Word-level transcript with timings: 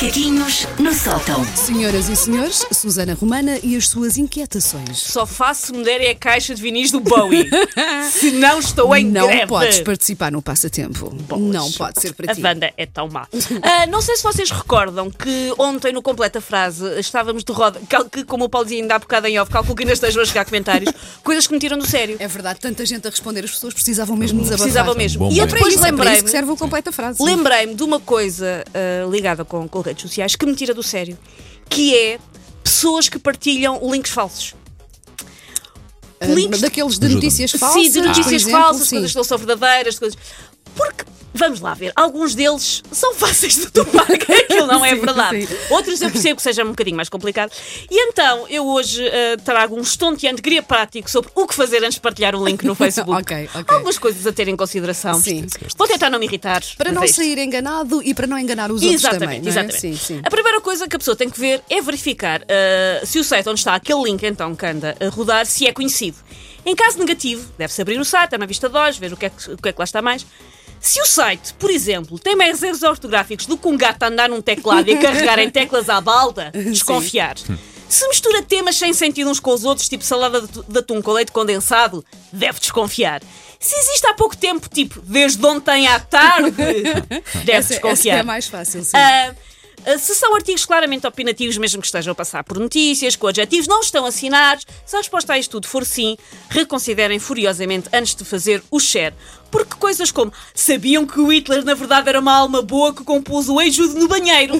Macaquinhos 0.00 0.68
no 0.78 0.92
sótão. 0.92 1.42
Senhoras 1.56 2.10
e 2.10 2.16
senhores, 2.16 2.66
Susana 2.70 3.14
Romana 3.14 3.58
e 3.62 3.74
as 3.76 3.88
suas 3.88 4.18
inquietações. 4.18 4.98
Só 4.98 5.24
faço 5.24 5.68
se 5.68 5.72
me 5.72 5.82
derem 5.82 6.10
a 6.10 6.14
caixa 6.14 6.54
de 6.54 6.60
vinis 6.60 6.90
do 6.92 7.00
Bowie. 7.00 7.48
Se 8.12 8.30
não 8.32 8.58
estou 8.58 8.94
em 8.94 9.06
Não 9.06 9.26
greve. 9.26 9.46
podes 9.46 9.80
participar 9.80 10.30
no 10.30 10.42
passatempo. 10.42 11.08
Bolas. 11.08 11.46
Não 11.54 11.72
pode 11.72 11.98
ser 11.98 12.12
para 12.12 12.30
A 12.30 12.34
ti. 12.34 12.42
Wanda 12.42 12.70
é 12.76 12.84
tão 12.84 13.08
má. 13.08 13.26
Ah, 13.62 13.86
não 13.86 14.02
sei 14.02 14.16
se 14.16 14.22
vocês 14.22 14.50
recordam 14.50 15.10
que 15.10 15.54
ontem, 15.58 15.94
no 15.94 16.02
Completa 16.02 16.42
Frase, 16.42 16.84
estávamos 17.00 17.42
de 17.42 17.52
roda. 17.52 17.80
cal- 17.88 18.04
Que, 18.04 18.22
como 18.22 18.44
o 18.44 18.48
Paulo 18.50 18.66
dizia 18.66 18.82
ainda 18.82 18.96
há 18.96 18.98
bocado 18.98 19.26
em 19.28 19.38
off, 19.38 19.50
calculo 19.50 19.74
que 19.76 19.82
ainda 19.82 19.94
estejam 19.94 20.22
a 20.22 20.26
chegar 20.26 20.44
comentários, 20.44 20.92
coisas 21.24 21.46
que 21.46 21.54
me 21.54 21.58
tiram 21.58 21.78
do 21.78 21.86
sério. 21.86 22.16
É 22.20 22.28
verdade, 22.28 22.60
tanta 22.60 22.84
gente 22.84 23.06
a 23.06 23.10
responder, 23.10 23.44
as 23.46 23.50
pessoas 23.52 23.72
precisavam 23.72 24.14
mesmo 24.14 24.40
desabafar. 24.40 24.62
Precisavam 24.64 24.94
mesmo. 24.94 25.20
Bom 25.20 25.30
e 25.32 25.38
eu 25.38 25.46
momento. 25.46 25.56
É 25.56 25.58
para 25.58 25.58
depois 25.58 25.74
é 25.74 25.78
para 25.78 25.88
isso 25.88 25.96
lembrei-me. 25.96 26.22
que 26.22 26.30
serve 26.30 26.50
o 26.52 26.56
completa 26.56 26.92
frase. 26.92 27.22
Lembrei-me 27.22 27.74
de 27.74 27.82
uma 27.82 27.98
coisa 27.98 28.62
ah, 28.74 29.08
ligada 29.10 29.42
com, 29.44 29.66
com 29.66 29.85
redes 29.86 30.02
sociais 30.02 30.36
que 30.36 30.44
me 30.44 30.54
tira 30.54 30.74
do 30.74 30.82
sério, 30.82 31.16
que 31.68 31.96
é 31.96 32.18
pessoas 32.62 33.08
que 33.08 33.18
partilham 33.18 33.80
links 33.90 34.10
falsos. 34.10 34.54
Ah, 36.20 36.26
links- 36.26 36.60
daqueles 36.60 36.98
de 36.98 37.08
notícias 37.08 37.52
falsas. 37.52 37.82
Sim, 37.82 37.90
de 37.90 38.00
notícias 38.00 38.42
exemplo, 38.42 38.60
falsas, 38.60 38.88
sim. 38.88 38.96
coisas 38.96 39.10
que 39.12 39.16
não 39.16 39.24
são 39.24 39.38
verdadeiras, 39.38 39.94
de 39.94 40.00
coisas. 40.00 40.18
Porque, 40.74 41.04
vamos 41.34 41.60
lá 41.60 41.74
ver, 41.74 41.92
alguns 41.94 42.34
deles 42.34 42.82
são 42.90 43.14
fáceis 43.14 43.54
de 43.56 43.70
tomar, 43.70 44.06
é 44.86 44.94
verdade. 44.94 45.46
sim. 45.46 45.56
Outros 45.70 46.00
eu 46.02 46.10
percebo 46.10 46.36
que 46.36 46.42
seja 46.42 46.64
um 46.64 46.70
bocadinho 46.70 46.96
mais 46.96 47.08
complicado. 47.08 47.52
E 47.90 48.08
então, 48.08 48.46
eu 48.48 48.66
hoje 48.66 49.06
eh, 49.06 49.36
trago 49.38 49.76
um 49.76 49.80
estonteante 49.80 50.40
guia 50.42 50.62
prático 50.62 51.10
sobre 51.10 51.30
o 51.34 51.46
que 51.46 51.54
fazer 51.54 51.78
antes 51.82 51.94
de 51.94 52.00
partilhar 52.00 52.34
um 52.34 52.44
link 52.44 52.64
no 52.64 52.74
Facebook. 52.76 53.20
Ok, 53.20 53.48
ok. 53.54 53.64
Algumas 53.74 53.98
coisas 53.98 54.26
a 54.26 54.32
ter 54.32 54.48
em 54.48 54.56
consideração. 54.56 55.20
Sim. 55.20 55.46
Vou 55.76 55.86
tentar 55.86 56.10
não 56.10 56.18
me 56.18 56.26
irritar. 56.26 56.62
Para 56.76 56.92
não 56.92 57.02
é 57.02 57.08
sair 57.08 57.38
enganado 57.38 58.02
e 58.02 58.14
para 58.14 58.26
não 58.26 58.38
enganar 58.38 58.70
os 58.70 58.82
outros 58.82 59.00
Exatamente, 59.02 59.20
também. 59.20 59.40
não 59.40 59.46
é? 59.46 59.50
exatamente. 59.50 59.80
Sim, 59.80 59.96
sim. 59.96 60.20
A 60.24 60.30
primeira 60.30 60.60
coisa 60.60 60.88
que 60.88 60.96
a 60.96 60.98
pessoa 60.98 61.16
tem 61.16 61.28
que 61.30 61.38
ver 61.38 61.62
é 61.68 61.80
verificar 61.80 62.42
ah, 62.42 63.04
se 63.04 63.18
o 63.18 63.24
site 63.24 63.48
onde 63.48 63.60
está 63.60 63.74
aquele 63.74 64.02
link 64.04 64.22
então 64.24 64.54
que 64.54 64.66
anda 64.66 64.96
a 65.00 65.08
rodar, 65.08 65.46
se 65.46 65.66
é 65.66 65.72
conhecido. 65.72 66.16
Em 66.64 66.74
caso 66.74 66.98
negativo, 66.98 67.48
deve-se 67.56 67.80
abrir 67.80 67.98
o 68.00 68.04
site, 68.04 68.30
dar 68.30 68.38
uma 68.38 68.46
vista 68.46 68.68
de 68.68 68.76
olhos, 68.76 68.98
ver 68.98 69.12
o 69.12 69.16
que, 69.16 69.26
é 69.26 69.30
que, 69.30 69.52
o 69.52 69.56
que 69.56 69.68
é 69.68 69.72
que 69.72 69.78
lá 69.78 69.84
está 69.84 70.02
mais. 70.02 70.26
Se 70.86 71.00
o 71.02 71.06
site, 71.06 71.52
por 71.58 71.68
exemplo, 71.70 72.16
tem 72.18 72.36
mais 72.36 72.62
erros 72.62 72.82
ortográficos 72.84 73.46
do 73.46 73.56
que 73.58 73.66
um 73.66 73.76
gato 73.76 74.02
a 74.04 74.06
andar 74.06 74.28
num 74.28 74.40
teclado 74.40 74.88
e 74.88 74.94
a 74.96 75.00
carregar 75.00 75.38
em 75.40 75.50
teclas 75.50 75.88
à 75.88 76.00
balda, 76.00 76.52
desconfiar. 76.54 77.34
Se 77.88 78.06
mistura 78.08 78.42
temas 78.42 78.76
sem 78.76 78.92
sentido 78.92 79.28
uns 79.30 79.40
com 79.40 79.52
os 79.52 79.64
outros, 79.64 79.88
tipo 79.88 80.04
salada 80.04 80.40
de 80.42 80.48
tu- 80.48 80.64
de 80.68 80.78
atum 80.78 81.02
com 81.02 81.12
leite 81.12 81.32
condensado, 81.32 82.04
deve 82.32 82.60
desconfiar. 82.60 83.20
Se 83.58 83.74
existe 83.76 84.06
há 84.06 84.14
pouco 84.14 84.36
tempo, 84.36 84.68
tipo 84.68 85.00
desde 85.02 85.44
ontem 85.44 85.88
à 85.88 85.98
tarde, 85.98 86.50
deve 86.56 87.20
Essa, 87.34 87.52
essa 87.52 87.68
desconfiar. 87.74 88.18
é 88.18 88.22
mais 88.22 88.46
fácil, 88.46 88.84
sim. 88.84 88.90
Ah, 88.96 89.34
se 89.98 90.14
são 90.14 90.34
artigos 90.34 90.64
claramente 90.66 91.06
opinativos, 91.06 91.56
mesmo 91.58 91.80
que 91.80 91.86
estejam 91.86 92.12
a 92.12 92.14
passar 92.14 92.42
por 92.44 92.58
notícias, 92.58 93.14
com 93.16 93.26
adjetivos 93.28 93.68
não 93.68 93.80
estão 93.80 94.04
assinados, 94.06 94.66
se 94.84 94.96
a 94.96 94.98
resposta 94.98 95.32
a 95.32 95.38
isto 95.38 95.50
tudo 95.52 95.68
for 95.68 95.84
sim, 95.84 96.16
reconsiderem 96.50 97.18
furiosamente 97.18 97.88
antes 97.92 98.14
de 98.14 98.24
fazer 98.24 98.62
o 98.70 98.80
share. 98.80 99.14
Porque 99.48 99.76
coisas 99.76 100.10
como 100.10 100.32
sabiam 100.52 101.06
que 101.06 101.20
o 101.20 101.32
Hitler 101.32 101.64
na 101.64 101.72
verdade 101.72 102.08
era 102.08 102.18
uma 102.18 102.32
alma 102.36 102.62
boa 102.62 102.92
que 102.92 103.04
compôs 103.04 103.48
o 103.48 103.60
Eijudo 103.60 103.94
no 103.94 104.08
banheiro 104.08 104.54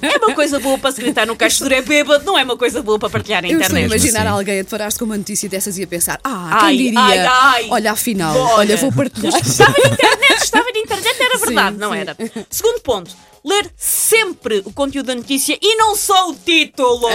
é 0.00 0.16
uma 0.24 0.32
coisa 0.32 0.60
boa 0.60 0.78
para 0.78 0.92
se 0.92 1.00
gritar 1.02 1.26
no 1.26 1.34
caixo 1.34 1.68
de 1.68 1.82
bêbado, 1.82 2.24
não 2.24 2.38
é 2.38 2.44
uma 2.44 2.56
coisa 2.56 2.80
boa 2.80 2.98
para 3.00 3.10
partilhar 3.10 3.42
na 3.42 3.48
Eu 3.48 3.60
estou 3.60 3.76
a 3.76 3.80
internet. 3.80 3.86
imaginar 4.00 4.20
assim. 4.20 4.38
alguém 4.38 4.60
a 4.60 4.62
deparar-se 4.62 4.96
com 4.98 5.04
uma 5.06 5.18
notícia 5.18 5.48
dessas 5.48 5.76
e 5.76 5.82
a 5.82 5.86
pensar: 5.88 6.20
ah, 6.22 6.60
Ai, 6.62 6.76
quem 6.76 6.84
diria? 6.84 7.00
ai, 7.00 7.18
ai. 7.18 7.66
Olha, 7.70 7.92
afinal, 7.92 8.34
Olha. 8.36 8.54
olha, 8.54 8.76
vou 8.76 8.92
partilhar. 8.92 9.34
Estava 9.44 9.72
na 9.72 9.88
internet, 9.90 10.42
estava 10.44 10.64
na 10.72 10.78
internet, 10.80 11.18
era 11.28 11.38
verdade, 11.38 11.74
Sim, 11.76 11.80
não 11.80 11.92
sim. 11.92 11.98
era? 11.98 12.16
Segundo 12.50 12.80
ponto, 12.80 13.10
ler 13.44 13.70
sempre 13.76 14.62
o 14.64 14.72
conteúdo 14.72 15.06
da 15.06 15.14
notícia 15.14 15.58
e 15.60 15.76
não 15.76 15.94
só 15.96 16.30
o 16.30 16.34
título. 16.34 17.08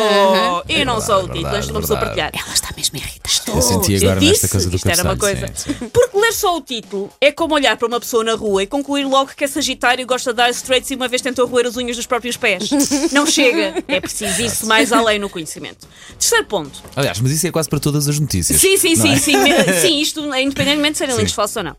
E 0.67 0.83
não 0.85 0.99
só 1.01 1.19
o 1.19 1.21
título, 1.23 1.33
verdade, 1.43 1.55
antes 1.57 1.67
de 1.67 1.71
uma 1.73 1.81
pessoa 1.81 1.99
verdade. 1.99 2.21
partilhar. 2.31 2.45
Ela 2.45 2.53
está 2.53 2.69
mesmo 2.75 2.97
irritada. 2.97 3.23
Eu 3.55 3.61
senti 3.61 3.93
Eu 3.93 3.99
agora 4.11 4.19
disse 4.19 4.31
nesta 4.31 4.47
coisa 4.49 4.69
do 4.69 4.75
isto 4.75 4.89
era 4.89 5.03
uma 5.03 5.17
coisa. 5.17 5.47
sim, 5.55 5.73
sim. 5.73 5.89
Porque 5.89 6.17
ler 6.17 6.33
só 6.33 6.55
o 6.57 6.61
título 6.61 7.11
é 7.21 7.31
como 7.31 7.53
olhar 7.53 7.75
para 7.77 7.87
uma 7.87 7.99
pessoa 7.99 8.23
na 8.23 8.33
rua 8.35 8.63
e 8.63 8.67
concluir 8.67 9.05
logo 9.05 9.31
que 9.35 9.43
é 9.43 9.47
sagitário 9.47 10.01
e 10.01 10.05
gosta 10.05 10.31
de 10.31 10.37
dar 10.37 10.49
straights 10.49 10.89
e 10.91 10.95
uma 10.95 11.07
vez 11.07 11.21
tentou 11.21 11.45
roer 11.45 11.67
as 11.67 11.75
unhas 11.77 11.95
dos 11.97 12.05
próprios 12.07 12.37
pés. 12.37 12.69
Não 13.11 13.25
chega. 13.25 13.83
É 13.87 13.99
preciso 13.99 14.41
isso 14.41 14.65
mais 14.65 14.91
além 14.91 15.19
no 15.19 15.29
conhecimento. 15.29 15.87
Terceiro 16.17 16.45
ponto. 16.45 16.81
Aliás, 16.95 17.19
mas 17.19 17.31
isso 17.31 17.45
é 17.47 17.51
quase 17.51 17.69
para 17.69 17.79
todas 17.79 18.07
as 18.07 18.17
notícias. 18.19 18.59
Sim, 18.59 18.77
sim, 18.77 18.95
não 18.95 19.03
sim, 19.03 19.11
é? 19.13 19.17
sim, 19.17 19.33
sim, 19.81 19.99
isto 20.01 20.33
é 20.33 20.41
independentemente 20.41 20.93
de 20.93 20.97
serem 20.99 21.15
links 21.17 21.33
falsos 21.33 21.57
ou 21.57 21.63
não. 21.63 21.75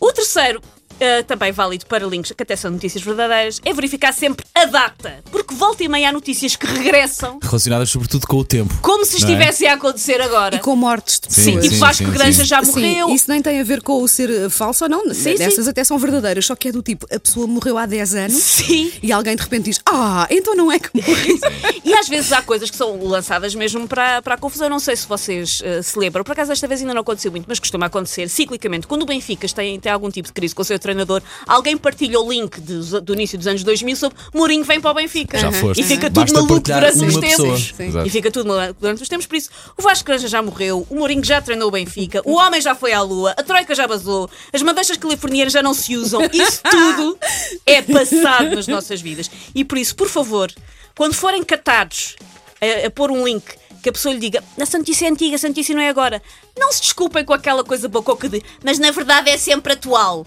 O 0.00 0.12
terceiro, 0.12 0.60
eh, 1.00 1.22
também 1.22 1.52
válido 1.52 1.86
para 1.86 2.06
links 2.06 2.32
que 2.36 2.42
até 2.42 2.56
são 2.56 2.70
notícias 2.70 3.02
verdadeiras, 3.02 3.60
é 3.64 3.72
verificar 3.72 4.12
sempre 4.12 4.44
a 4.54 4.64
data. 4.66 5.22
Porque 5.30 5.54
volta 5.54 5.82
e 5.84 5.88
meia 5.88 6.08
há 6.08 6.12
notícias 6.12 6.56
que 6.56 6.66
regressam 6.66 7.38
Relacionadas 7.42 7.90
sobretudo 7.90 8.26
com 8.26 8.36
o 8.38 8.44
tempo. 8.44 8.74
como 8.82 9.04
se 9.04 9.20
não 9.20 9.28
é? 9.28 9.32
estivesse 9.32 9.66
a 9.66 9.74
acontecer 9.74 10.20
agora. 10.20 10.56
E 10.56 10.58
com 10.58 10.74
mortes 10.76 11.20
de 11.20 11.32
Sim, 11.32 11.44
pessoas. 11.44 11.62
tipo 11.64 11.74
sim, 11.74 11.80
Vasco 11.80 12.04
sim, 12.04 12.10
Granja 12.10 12.42
sim. 12.42 12.48
já 12.48 12.62
Sim, 12.64 12.70
morreu. 12.72 13.08
isso 13.10 13.30
nem 13.30 13.42
tem 13.42 13.60
a 13.60 13.64
ver 13.64 13.82
com 13.82 14.02
o 14.02 14.08
ser 14.08 14.30
eh, 14.30 14.48
falso 14.48 14.84
ou 14.84 14.90
não. 14.90 15.14
Sim, 15.14 15.34
Dessas 15.36 15.64
sim. 15.64 15.70
até 15.70 15.84
são 15.84 15.98
verdadeiras, 15.98 16.46
só 16.46 16.54
que 16.56 16.68
é 16.68 16.72
do 16.72 16.82
tipo: 16.82 17.06
a 17.14 17.18
pessoa 17.20 17.46
morreu 17.46 17.76
há 17.78 17.86
10 17.86 18.14
anos 18.14 18.42
Sim. 18.42 18.92
e 19.02 19.12
alguém 19.12 19.36
de 19.36 19.42
repente 19.42 19.64
diz: 19.64 19.80
Ah, 19.86 20.26
então 20.30 20.54
não 20.54 20.70
é 20.72 20.78
que 20.78 20.88
morreu. 20.94 21.38
E 21.84 21.92
às 21.94 22.08
vezes 22.08 22.32
há 22.32 22.42
coisas 22.42 22.70
que 22.70 22.76
são 22.76 23.02
lançadas 23.04 23.54
mesmo 23.54 23.86
para, 23.86 24.22
para 24.22 24.34
a 24.34 24.38
confusão. 24.38 24.68
Não 24.68 24.78
sei 24.78 24.96
se 24.96 25.06
vocês 25.06 25.60
eh, 25.64 25.82
se 25.82 25.98
lembram. 25.98 26.24
Por 26.24 26.32
acaso 26.32 26.52
esta 26.52 26.66
vez 26.66 26.80
ainda 26.80 26.94
não 26.94 27.02
aconteceu 27.02 27.30
muito, 27.30 27.44
mas 27.48 27.58
costuma 27.58 27.86
acontecer 27.86 28.28
ciclicamente. 28.28 28.86
Quando 28.86 29.02
o 29.02 29.06
Benfica 29.06 29.46
tem, 29.48 29.78
tem 29.78 29.92
algum 29.92 30.10
tipo 30.10 30.28
de 30.28 30.32
crise 30.34 30.54
com 30.54 30.62
o 30.62 30.64
seu 30.64 30.78
treinador, 30.84 31.20
alguém 31.46 31.76
partilha 31.76 32.20
o 32.20 32.30
link 32.30 32.60
de- 32.60 33.00
do 33.00 33.12
início 33.14 33.36
dos 33.36 33.46
anos 33.46 33.64
2000 33.64 33.96
sobre 33.96 34.16
Mourinho 34.32 34.62
vem 34.64 34.80
para 34.80 34.90
o 34.90 34.94
Benfica. 34.94 35.38
Já 35.38 35.50
foste. 35.50 35.80
E 35.80 35.84
fica 35.84 36.08
tudo 36.08 36.20
Basta 36.20 36.34
maluco 36.42 36.60
durante 36.60 37.20
pessoa. 37.20 37.58
tempos. 37.58 38.06
E 38.06 38.10
fica 38.10 38.30
tudo 38.30 38.48
maluco 38.48 38.76
durante 38.80 39.02
os 39.02 39.08
tempos. 39.08 39.26
Por 39.26 39.36
isso, 39.36 39.50
o 39.76 39.82
Vasco 39.82 40.04
Granja 40.04 40.28
já 40.28 40.40
morreu, 40.42 40.86
o 40.88 40.94
Mourinho 40.94 41.24
já 41.24 41.40
treinou 41.40 41.68
o 41.68 41.70
Benfica, 41.70 42.22
o 42.24 42.32
homem 42.34 42.60
já 42.60 42.74
foi 42.74 42.92
à 42.92 43.00
Lua, 43.02 43.32
a 43.36 43.42
Troika 43.42 43.74
já 43.74 43.86
vazou, 43.86 44.30
as 44.52 44.62
madeixas 44.62 44.96
californianas 44.96 45.52
já 45.52 45.62
não 45.62 45.74
se 45.74 45.96
usam. 45.96 46.20
Isso 46.32 46.60
tudo 46.70 47.18
é 47.66 47.82
passado 47.82 48.54
nas 48.54 48.66
nossas 48.68 49.00
vidas. 49.00 49.30
E 49.54 49.64
por 49.64 49.78
isso, 49.78 49.96
por 49.96 50.08
favor, 50.08 50.52
quando 50.96 51.14
forem 51.14 51.42
catados 51.42 52.16
a, 52.60 52.86
a 52.86 52.90
pôr 52.90 53.10
um 53.10 53.24
link 53.24 53.42
que 53.82 53.88
a 53.90 53.92
pessoa 53.92 54.14
lhe 54.14 54.20
diga 54.20 54.42
essa 54.56 54.78
notícia 54.78 55.06
é 55.06 55.10
antiga, 55.10 55.34
essa 55.34 55.46
notícia 55.46 55.74
não 55.74 55.82
é 55.82 55.90
agora, 55.90 56.22
não 56.58 56.72
se 56.72 56.80
desculpem 56.80 57.22
com 57.22 57.34
aquela 57.34 57.62
coisa 57.62 57.86
bococa 57.86 58.28
de 58.30 58.42
mas 58.64 58.78
na 58.78 58.90
verdade 58.90 59.28
é 59.28 59.36
sempre 59.36 59.74
atual. 59.74 60.26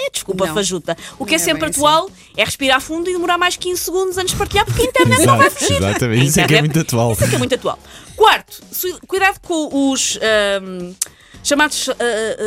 É 0.00 0.10
desculpa 0.10 0.46
Não. 0.46 0.54
fajuta. 0.54 0.96
O 1.18 1.26
que 1.26 1.34
é, 1.34 1.38
Não 1.38 1.42
é 1.42 1.46
sempre 1.46 1.66
atual 1.68 2.10
é 2.36 2.44
respirar 2.44 2.80
fundo 2.80 3.10
e 3.10 3.12
demorar 3.12 3.36
mais 3.36 3.56
15 3.56 3.80
segundos 3.80 4.16
antes 4.18 4.32
de 4.32 4.38
partilhar, 4.38 4.64
porque 4.64 4.82
a 4.82 4.84
internet 4.86 5.26
não 5.26 5.36
vai 5.36 5.50
fugir. 5.50 5.76
exatamente. 5.76 6.26
Isso 6.26 6.40
é 6.40 6.46
que 6.46 6.54
é 6.54 6.60
muito 6.60 6.80
atual. 6.80 7.12
Isso 7.12 7.24
é 7.24 7.28
que 7.28 7.34
é 7.34 7.38
muito 7.38 7.54
atual. 7.54 7.78
Quarto, 8.16 8.62
cuidado 9.06 9.40
com 9.40 9.90
os 9.90 10.18
ahm, 10.22 10.94
chamados 11.42 11.88
ah, 11.88 11.94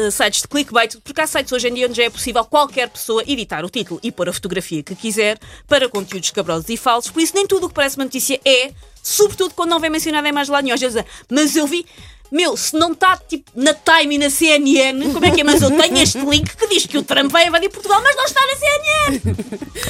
ah, 0.08 0.12
sites 0.12 0.42
de 0.42 0.48
clickbait, 0.48 0.98
porque 1.04 1.22
há 1.22 1.28
sites 1.28 1.52
hoje 1.52 1.68
em 1.68 1.74
dia 1.74 1.88
onde 1.88 1.98
já 1.98 2.04
é 2.04 2.10
possível 2.10 2.44
qualquer 2.46 2.90
pessoa 2.90 3.24
editar 3.28 3.64
o 3.64 3.70
título 3.70 4.00
e 4.04 4.12
pôr 4.12 4.30
a 4.30 4.34
fotografia 4.34 4.84
que 4.84 4.96
quiser 4.96 5.38
para 5.68 5.88
conteúdos 5.90 6.28
escabrosos 6.28 6.70
e 6.70 6.78
falsos. 6.78 7.12
Por 7.12 7.22
isso, 7.22 7.34
nem 7.36 7.46
tudo 7.48 7.66
o 7.66 7.70
que 7.70 7.76
parece 7.76 7.98
uma 7.98 8.06
notícia 8.06 8.40
é, 8.46 8.72
sobretudo 9.02 9.54
quando 9.54 9.70
não 9.72 9.80
vem 9.80 9.90
mencionado 9.90 10.28
em 10.28 10.32
mais 10.32 10.48
lado 10.48 10.64
nenhum. 10.64 10.76
Às 10.76 10.82
vezes, 10.82 11.04
mas 11.30 11.56
eu 11.56 11.68
vi. 11.68 11.86
Meu, 12.32 12.58
se 12.58 12.76
não 12.76 12.94
está 12.94 13.16
tipo 13.16 13.52
na 13.56 13.76
Time 13.76 14.16
e 14.16 14.18
na 14.18 14.30
CNN, 14.30 15.14
como 15.14 15.24
é 15.24 15.30
que 15.30 15.42
é? 15.42 15.44
Mas 15.44 15.62
eu 15.62 15.70
tenho 15.70 15.98
este 16.00 16.18
link 16.18 16.56
que 16.56 16.68
diz 16.68 16.88
que 16.88 16.98
o 16.98 17.04
Trump 17.04 17.32
vai 17.32 17.48
invadir 17.48 17.70
Portugal, 17.70 18.02
mas 18.02 18.16
não 18.16 18.26
está 18.26 18.42
na 18.48 18.56
CNN. 18.56 19.36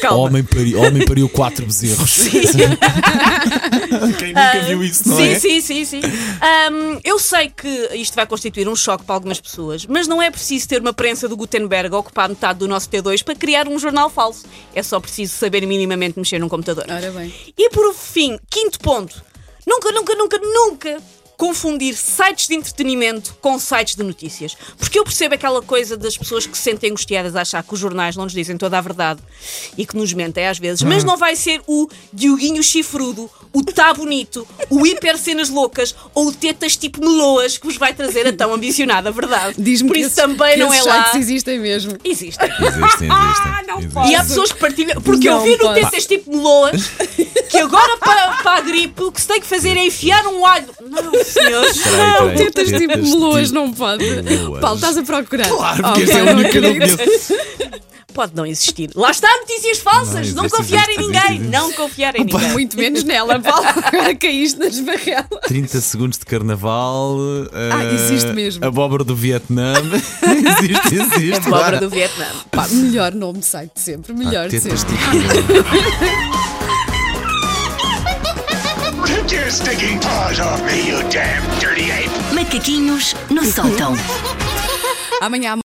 Calma. 0.02 0.24
Homem 0.24 0.44
pariu, 0.44 0.82
homem 0.82 1.06
pariu 1.06 1.30
quatro 1.30 1.66
bezerros. 1.66 2.28
Quem 4.20 4.34
nunca 4.34 4.60
viu 4.68 4.84
isso, 4.84 5.08
não 5.08 5.16
sim, 5.16 5.30
é? 5.30 5.40
Sim, 5.40 5.62
sim, 5.62 5.86
sim. 5.86 6.02
Ahm, 6.42 7.00
eu 7.04 7.18
sei 7.18 7.50
que 7.50 7.70
isto 7.94 8.14
vai 8.14 8.26
constituir 8.26 8.68
um 8.68 8.76
choque 8.76 9.06
para 9.06 9.16
algumas 9.16 9.40
pessoas, 9.40 9.86
mas 9.86 10.06
não 10.06 10.22
é 10.22 10.30
preciso 10.30 10.68
ter 10.68 10.82
uma 10.82 10.92
prensa 10.92 11.30
do 11.30 11.38
Gutenberg 11.38 11.96
a 11.96 12.00
ocupar 12.00 12.28
metade 12.28 12.60
do 12.60 12.68
nosso 12.68 12.90
T2 12.90 13.24
para 13.24 13.36
criar 13.36 13.70
um 13.70 13.80
jornal 13.80 14.10
falso. 14.10 14.44
É 14.76 14.84
só 14.84 15.00
preciso 15.00 15.34
saber 15.34 15.66
minimamente 15.66 16.20
mexer 16.20 16.40
num 16.40 16.50
computador. 16.50 16.86
Ora 16.90 17.12
bem. 17.12 17.34
E 17.58 17.70
por 17.70 17.94
fim, 17.94 18.38
quinto 18.50 18.80
ponto. 18.80 19.24
Nunca, 19.66 19.92
nunca, 19.94 20.14
nunca, 20.16 20.38
nunca 20.40 21.02
confundir 21.38 21.96
sites 21.96 22.48
de 22.48 22.56
entretenimento 22.56 23.36
com 23.42 23.58
sites 23.60 23.96
de 23.96 24.04
notícias. 24.04 24.56
Porque 24.78 24.98
eu 25.00 25.04
percebo 25.04 25.36
aquela 25.36 25.62
coisa 25.62 25.98
das 25.98 26.18
pessoas 26.18 26.46
que 26.46 26.58
se 26.58 26.64
sentem 26.64 26.90
angustiadas 26.92 27.36
a 27.36 27.42
achar 27.42 27.64
que 27.64 27.74
os 27.74 27.80
jornais 27.80 28.16
não 28.16 28.24
nos 28.24 28.34
dizem 28.34 28.58
toda 28.58 28.78
a 28.78 28.82
verdade 28.82 29.20
e 29.78 29.86
que 29.86 29.96
nos 29.98 30.14
mentem 30.14 30.48
às 30.48 30.58
vezes, 30.60 30.82
Hum. 30.84 30.88
mas 30.90 31.04
não 31.04 31.18
vai 31.18 31.36
ser 31.36 31.62
o 31.68 31.88
Dioguinho 32.14 32.64
chifrudo, 32.64 33.30
o 33.52 33.64
Tá 33.64 33.94
Bonito, 33.94 34.48
o 34.70 34.86
Hiper 34.86 35.18
Cenas 35.18 35.50
Loucas 35.50 35.94
ou 36.14 36.28
o 36.28 36.32
Tetas 36.34 36.78
tipo 36.78 37.00
Meloas 37.02 37.58
que 37.58 37.66
vos 37.66 37.78
vai 37.78 37.94
trazer 37.94 38.26
a 38.28 38.34
tão 38.34 38.54
ambicionada 38.54 39.12
verdade. 39.12 39.56
Diz-me 39.58 39.90
Por 39.90 39.94
que 39.96 40.00
isso 40.02 40.10
esses- 40.10 40.16
também 40.24 40.54
que 40.54 40.60
não 40.60 40.74
é 40.74 40.82
lá. 40.84 41.06
sites 41.06 41.22
existem 41.22 41.60
mesmo. 41.60 41.98
Existem. 42.04 42.48
Existem, 42.50 43.10
existem. 43.12 43.68
não 43.68 43.80
existem. 43.80 44.12
E 44.12 44.16
há 44.16 44.24
pessoas 44.24 44.52
que 44.52 44.60
partilham. 44.60 45.02
Porque 45.02 45.28
eu 45.28 45.34
Não 45.36 45.44
vi 45.44 45.52
no 45.52 45.58
pode. 45.60 45.82
Tetas 45.82 46.06
tipo 46.06 46.32
Meloas 46.32 46.90
que 47.54 47.60
agora 47.60 47.98
para, 47.98 48.32
para 48.44 48.58
a 48.58 48.62
gripe 48.62 49.04
o 49.04 49.12
que 49.12 49.22
se 49.22 49.28
tem 49.28 49.40
que 49.40 49.48
fazer 49.48 49.78
é 49.78 49.86
enfiar 49.86 50.26
um 50.26 50.46
alho. 50.46 50.68
Não, 50.82 51.24
senhores. 51.24 51.78
Peraí, 51.78 51.98
não. 51.98 52.30
peraí. 52.30 52.38
Tetas 52.38 52.68
tipo 52.68 52.94
tipo 52.94 53.54
não 53.54 53.74
pode. 53.74 54.06
Paulo, 54.60 54.76
estás 54.76 54.98
a 54.98 55.04
procurar. 55.04 55.48
Claro, 55.48 55.84
porque 55.84 56.02
este 56.02 56.18
é 56.18 56.24
pá, 56.24 56.32
o 56.32 56.34
único 56.34 56.50
que 56.50 56.58
eu 56.58 56.62
não 56.62 56.74
conheço. 56.74 57.34
pode 58.14 58.36
não 58.36 58.46
existir. 58.46 58.90
Lá 58.96 59.12
está, 59.12 59.28
notícias 59.40 59.80
falsas. 59.80 60.34
Não, 60.34 60.46
existe, 60.46 60.58
confiar 60.58 60.90
em 60.90 60.98
ninguém. 60.98 61.40
Não 61.50 61.72
confiar 61.74 62.16
em 62.16 62.24
ninguém. 62.24 62.50
Muito 62.52 62.78
menos 62.78 63.04
nela, 63.04 63.40
Paulo. 63.40 63.66
Agora 63.68 64.14
caíste 64.18 64.60
nas 64.60 64.80
barrelas. 64.80 65.28
30 65.48 65.82
segundos 65.82 66.18
de 66.18 66.26
carnaval. 66.26 67.18
Ah, 67.52 67.84
eh, 67.84 67.94
existe 67.96 68.32
mesmo. 68.32 68.66
Abóbora 68.66 69.04
do 69.04 69.16
Vietnã. 69.16 69.74
existe, 70.60 70.96
existe. 70.96 71.48
Abóbora 71.48 71.70
claro. 71.70 71.80
do 71.82 71.90
Vietnã. 71.90 72.26
Pá, 72.52 72.68
melhor 72.68 73.14
nome 73.14 73.40
de 73.40 73.46
site 73.46 73.72
de 73.76 73.82
sempre. 73.82 74.14
Melhor 74.14 74.48
de 74.48 74.60
Tetas 74.60 74.82
sempre. 74.82 76.24
stinking 79.54 80.00
paws 80.00 80.40
off 80.40 80.60
me, 80.66 80.88
you 80.88 80.98
damn 81.12 81.44
dirty 81.60 81.92
ape! 81.92 82.10
Macaquinhos 82.34 83.14
no 83.30 83.46
sótão. 83.46 83.94
Amanhã 85.22 85.56